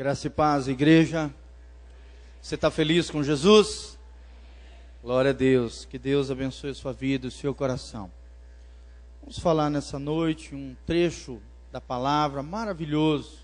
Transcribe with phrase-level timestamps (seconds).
[0.00, 1.30] Graça e paz, igreja.
[2.40, 3.98] Você está feliz com Jesus?
[5.02, 5.84] Glória a Deus.
[5.84, 8.10] Que Deus abençoe a sua vida e o seu coração.
[9.20, 11.38] Vamos falar nessa noite um trecho
[11.70, 13.40] da palavra maravilhoso.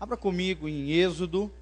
[0.00, 1.52] Abra comigo em Êxodo,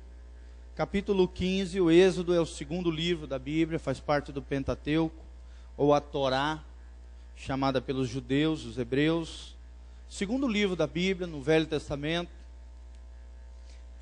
[0.77, 1.81] capítulo 15.
[1.81, 5.25] O Êxodo é o segundo livro da Bíblia, faz parte do Pentateuco,
[5.77, 6.62] ou a Torá,
[7.35, 9.57] chamada pelos judeus, os hebreus.
[10.09, 12.40] Segundo livro da Bíblia, no Velho Testamento.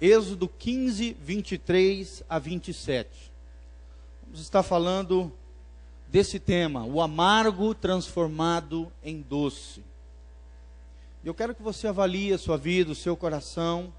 [0.01, 3.33] Êxodo 15, 23 a 27.
[4.23, 5.33] Vamos estar falando
[6.07, 9.83] desse tema, o amargo transformado em doce.
[11.25, 13.93] Eu quero que você avalie a sua vida, o seu coração.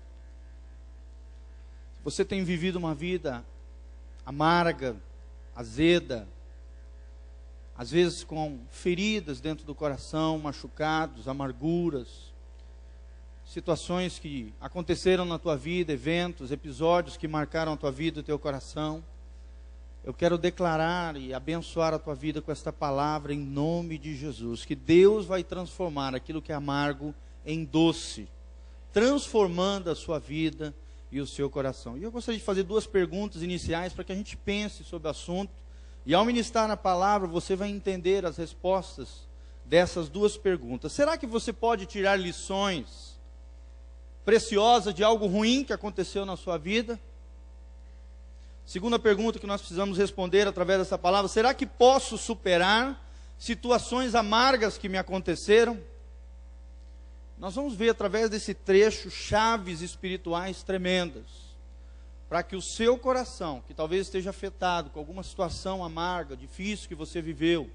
[2.02, 3.46] Você tem vivido uma vida
[4.26, 4.96] amarga,
[5.54, 6.26] azeda,
[7.78, 12.29] às vezes com feridas dentro do coração, machucados, amarguras
[13.50, 18.38] situações que aconteceram na tua vida, eventos, episódios que marcaram a tua vida, o teu
[18.38, 19.04] coração.
[20.04, 24.66] Eu quero declarar e abençoar a tua vida com esta palavra em nome de Jesus,
[24.66, 28.28] que Deus vai transformar aquilo que é amargo em doce,
[28.94, 30.72] transformando a sua vida
[31.12, 31.98] e o seu coração.
[31.98, 35.12] E eu gostaria de fazer duas perguntas iniciais para que a gente pense sobre o
[35.12, 35.52] assunto.
[36.06, 39.28] E ao ministrar na palavra, você vai entender as respostas
[39.66, 40.92] dessas duas perguntas.
[40.92, 43.19] Será que você pode tirar lições
[44.30, 47.00] preciosa de algo ruim que aconteceu na sua vida?
[48.64, 54.78] Segunda pergunta que nós precisamos responder através dessa palavra: será que posso superar situações amargas
[54.78, 55.82] que me aconteceram?
[57.40, 61.26] Nós vamos ver através desse trecho chaves espirituais tremendas,
[62.30, 66.94] para que o seu coração, que talvez esteja afetado com alguma situação amarga, difícil que
[66.94, 67.68] você viveu,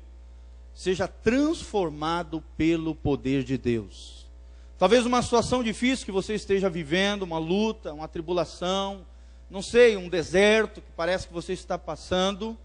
[0.73, 4.24] seja transformado pelo poder de Deus.
[4.77, 9.07] Talvez uma situação difícil que você esteja vivendo, uma luta, uma tribulação,
[9.49, 12.59] não sei, um deserto que parece que você está passando.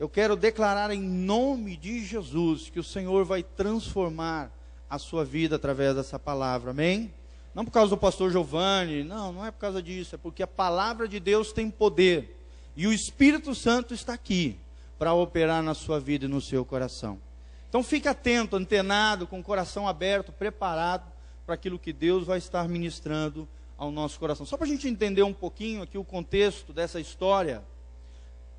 [0.00, 4.50] Eu quero declarar em nome de Jesus que o Senhor vai transformar
[4.90, 7.14] a sua vida através dessa palavra, amém?
[7.54, 10.46] Não por causa do pastor Giovanni, não, não é por causa disso, é porque a
[10.46, 12.36] palavra de Deus tem poder
[12.76, 14.58] e o Espírito Santo está aqui
[14.98, 17.20] para operar na sua vida e no seu coração.
[17.68, 21.17] Então fique atento, antenado, com o coração aberto, preparado
[21.48, 23.48] para aquilo que Deus vai estar ministrando
[23.78, 24.44] ao nosso coração.
[24.44, 27.64] Só para a gente entender um pouquinho aqui o contexto dessa história,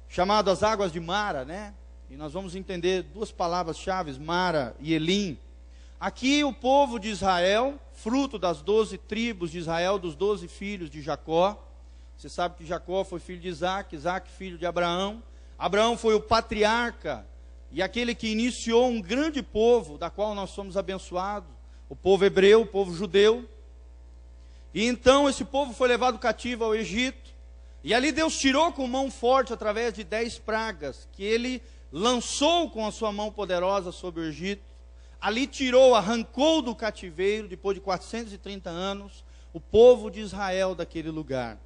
[0.08, 1.76] chamado as águas de Mara, né?
[2.10, 5.38] E nós vamos entender duas palavras-chave, Mara e Elim.
[6.00, 11.00] Aqui o povo de Israel, fruto das doze tribos de Israel, dos doze filhos de
[11.00, 11.64] Jacó.
[12.18, 15.22] Você sabe que Jacó foi filho de Isaac, Isaac filho de Abraão.
[15.60, 17.24] Abraão foi o patriarca
[17.72, 21.59] e aquele que iniciou um grande povo, da qual nós somos abençoados
[21.90, 23.50] o povo hebreu, o povo judeu.
[24.74, 27.34] E então esse povo foi levado cativo ao Egito.
[27.84, 31.62] E ali Deus tirou com mão forte, através de dez pragas, que ele
[31.92, 34.70] lançou com a sua mão poderosa sobre o Egito.
[35.20, 41.58] Ali tirou, arrancou do cativeiro, depois de 430 anos, o povo de Israel daquele lugar.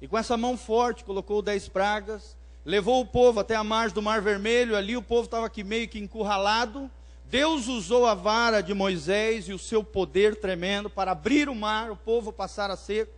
[0.00, 4.02] E com essa mão forte colocou dez pragas, levou o povo até a margem do
[4.02, 4.76] Mar Vermelho.
[4.76, 6.90] Ali o povo estava aqui meio que encurralado.
[7.34, 11.90] Deus usou a vara de Moisés e o seu poder tremendo para abrir o mar,
[11.90, 13.12] o povo passar a seco.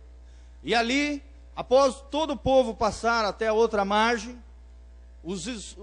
[0.63, 1.21] E ali,
[1.55, 4.35] após todo o povo passar até a outra margem,
[5.23, 5.77] os,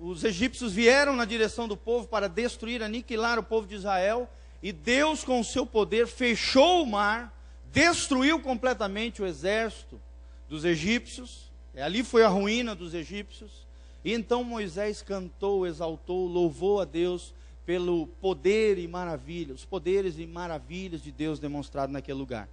[0.00, 4.30] os egípcios vieram na direção do povo para destruir, aniquilar o povo de Israel.
[4.62, 7.38] E Deus, com o seu poder, fechou o mar,
[7.70, 10.00] destruiu completamente o exército
[10.48, 11.52] dos egípcios.
[11.76, 13.66] Ali foi a ruína dos egípcios.
[14.02, 20.26] E então Moisés cantou, exaltou, louvou a Deus pelo poder e maravilha, os poderes e
[20.26, 22.48] maravilhas de Deus demonstrados naquele lugar.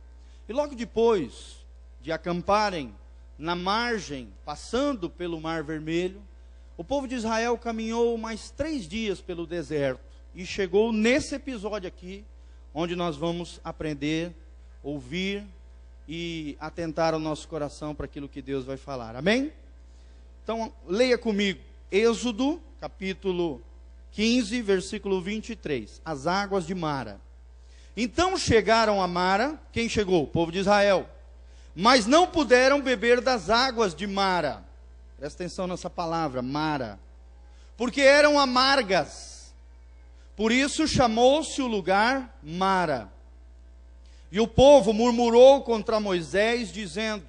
[0.48, 1.58] E logo depois
[2.02, 2.94] de acamparem
[3.38, 6.22] na margem, passando pelo Mar Vermelho,
[6.78, 10.02] o povo de Israel caminhou mais três dias pelo deserto
[10.34, 12.24] e chegou nesse episódio aqui,
[12.74, 14.34] onde nós vamos aprender,
[14.84, 15.44] ouvir
[16.08, 19.16] e atentar o nosso coração para aquilo que Deus vai falar.
[19.16, 19.52] Amém?
[20.44, 21.60] Então, leia comigo,
[21.92, 23.62] Êxodo, capítulo
[24.12, 26.02] 15, versículo 23.
[26.04, 27.20] As águas de Mara.
[27.96, 30.24] Então chegaram a Mara, quem chegou?
[30.24, 31.10] O povo de Israel.
[31.76, 34.64] Mas não puderam beber das águas de Mara.
[35.18, 37.00] Presta atenção nessa palavra, Mara.
[37.76, 39.54] Porque eram amargas.
[40.36, 43.12] Por isso chamou-se o lugar Mara.
[44.32, 47.26] E o povo murmurou contra Moisés, dizendo: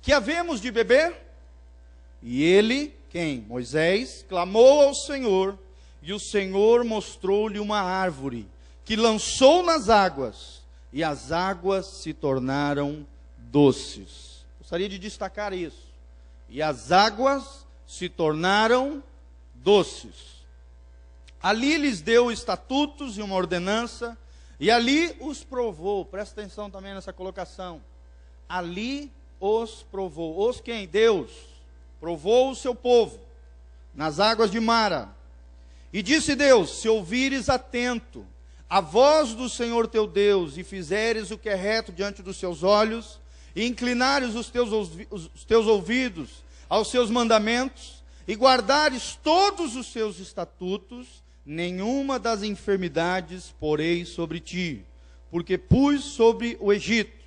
[0.00, 1.16] Que havemos de beber?
[2.22, 3.40] E ele, quem?
[3.40, 5.58] Moisés, clamou ao Senhor,
[6.02, 8.48] e o Senhor mostrou-lhe uma árvore,
[8.84, 10.62] que lançou nas águas,
[10.92, 13.06] e as águas se tornaram
[13.36, 14.44] doces.
[14.58, 15.88] Gostaria de destacar isso.
[16.48, 19.02] E as águas se tornaram
[19.54, 20.40] doces.
[21.42, 24.18] Ali lhes deu estatutos e uma ordenança,
[24.58, 26.04] e ali os provou.
[26.04, 27.80] Presta atenção também nessa colocação.
[28.48, 30.48] Ali os provou.
[30.48, 30.86] Os quem?
[30.86, 31.30] Deus.
[31.98, 33.18] Provou o seu povo
[33.94, 35.08] nas águas de Mara.
[35.92, 38.26] E disse Deus: Se ouvires atento
[38.68, 42.62] a voz do Senhor teu Deus e fizeres o que é reto diante dos seus
[42.62, 43.18] olhos,
[43.54, 44.70] e inclinares os teus,
[45.10, 53.52] os teus ouvidos aos seus mandamentos, e guardares todos os seus estatutos, nenhuma das enfermidades
[53.58, 54.84] porei sobre ti,
[55.32, 57.18] porque pus sobre o Egito,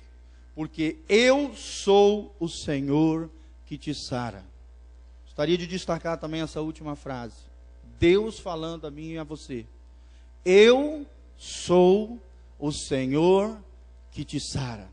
[0.54, 3.28] porque eu sou o Senhor
[3.66, 4.42] que te sara.
[5.24, 7.53] Gostaria de destacar também essa última frase.
[7.98, 9.66] Deus falando a mim e a você.
[10.44, 11.06] Eu
[11.36, 12.20] sou
[12.58, 13.58] o Senhor
[14.10, 14.88] que te sara.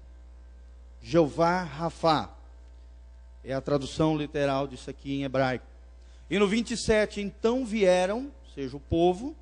[1.02, 2.30] Jeová Rafá.
[3.44, 5.66] É a tradução literal disso aqui em hebraico.
[6.30, 9.36] E no 27, então vieram, seja o povo,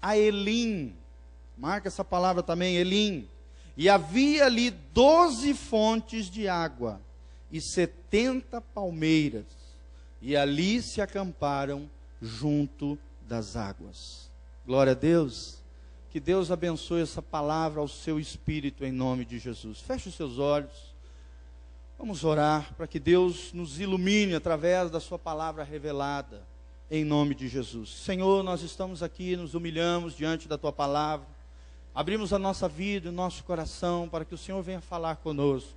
[0.00, 0.94] a Elim.
[1.56, 3.28] Marca essa palavra também, Elim.
[3.76, 7.00] E havia ali doze fontes de água
[7.50, 9.46] e setenta palmeiras.
[10.20, 11.90] E ali se acamparam
[12.20, 14.30] junto das águas.
[14.64, 15.58] Glória a Deus.
[16.10, 19.80] Que Deus abençoe essa palavra ao seu espírito em nome de Jesus.
[19.80, 20.94] Feche os seus olhos.
[21.98, 26.46] Vamos orar para que Deus nos ilumine através da Sua palavra revelada,
[26.90, 27.90] em nome de Jesus.
[27.90, 31.26] Senhor, nós estamos aqui, nos humilhamos diante da Tua palavra,
[31.94, 35.74] abrimos a nossa vida, o nosso coração, para que o Senhor venha falar conosco.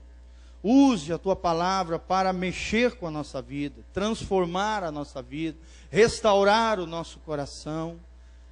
[0.64, 5.58] Use a Tua palavra para mexer com a nossa vida, transformar a nossa vida,
[5.90, 8.00] restaurar o nosso coração.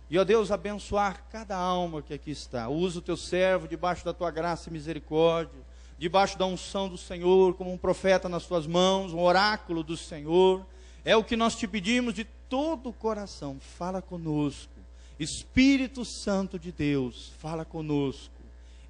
[0.09, 2.69] E, ó Deus, abençoar cada alma que aqui está.
[2.69, 5.67] Usa o Teu servo debaixo da Tua graça e misericórdia
[5.97, 10.65] debaixo da unção do Senhor, como um profeta nas tuas mãos, um oráculo do Senhor.
[11.03, 13.57] É o que nós te pedimos de todo o coração.
[13.59, 14.73] Fala conosco.
[15.19, 18.35] Espírito Santo de Deus, fala conosco.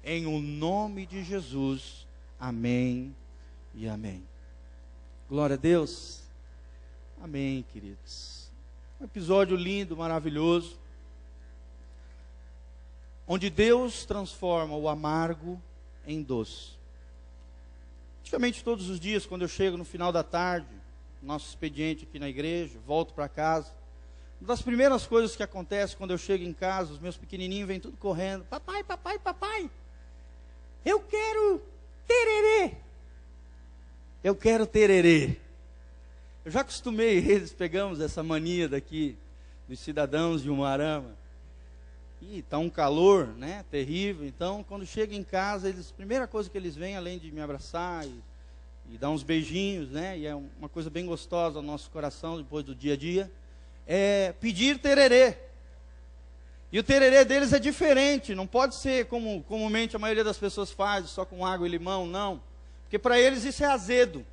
[0.04, 2.06] Em o nome de Jesus.
[2.40, 3.16] Amém
[3.74, 4.22] e amém.
[5.28, 6.22] Glória a Deus.
[7.20, 8.48] Amém, queridos.
[9.00, 10.78] Um episódio lindo, maravilhoso.
[13.26, 15.60] Onde Deus transforma o amargo
[16.06, 16.78] em doce.
[18.20, 20.68] Praticamente todos os dias, quando eu chego no final da tarde,
[21.20, 23.72] nosso expediente aqui na igreja, volto para casa.
[24.40, 27.80] Uma das primeiras coisas que acontece quando eu chego em casa, os meus pequenininhos vêm
[27.80, 29.68] tudo correndo: Papai, papai, papai,
[30.84, 31.60] eu quero
[32.08, 32.74] tererê.
[34.24, 35.36] Eu quero tererê.
[36.44, 39.16] Eu já acostumei eles, pegamos essa mania daqui
[39.68, 41.14] dos cidadãos de Umarama.
[42.20, 44.26] E está um calor, né, terrível.
[44.26, 47.40] Então, quando chega em casa, eles, a primeira coisa que eles vêm, além de me
[47.40, 48.22] abraçar e,
[48.90, 52.64] e dar uns beijinhos, né, e é uma coisa bem gostosa ao nosso coração depois
[52.64, 53.30] do dia a dia,
[53.86, 55.47] é pedir tererê.
[56.70, 60.70] E o tererê deles é diferente, não pode ser como comumente a maioria das pessoas
[60.70, 62.42] faz, só com água e limão, não.
[62.82, 64.24] Porque para eles isso é azedo,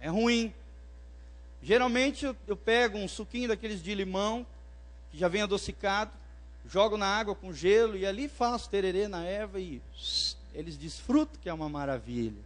[0.00, 0.54] é ruim.
[1.62, 4.46] Geralmente eu, eu pego um suquinho daqueles de limão,
[5.10, 6.12] que já vem adocicado,
[6.66, 9.82] jogo na água com gelo e ali faço tererê na erva e
[10.54, 12.40] eles desfrutam que é uma maravilha.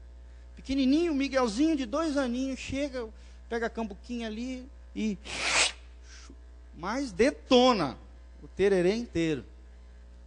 [0.56, 3.08] Pequenininho, Miguelzinho de dois aninhos, chega,
[3.48, 5.16] pega a cambuquinha ali e
[6.76, 7.96] mas detona
[8.44, 9.44] o tererê inteiro.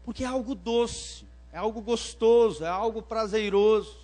[0.03, 3.97] Porque é algo doce, é algo gostoso, é algo prazeroso.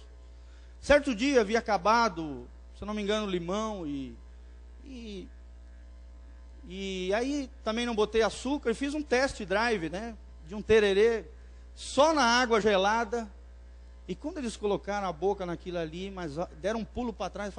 [0.80, 4.16] Certo dia havia acabado, se não me engano, limão e,
[4.86, 5.28] e
[6.66, 10.16] e aí também não botei açúcar e fiz um test drive, né?
[10.48, 11.26] De um tererê
[11.76, 13.30] só na água gelada.
[14.08, 17.52] E quando eles colocaram a boca naquilo ali, mas deram um pulo para trás,